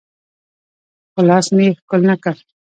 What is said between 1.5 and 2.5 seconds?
مې يې ښکل نه کړ.